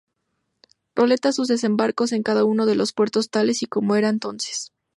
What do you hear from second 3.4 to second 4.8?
y como eran entonces.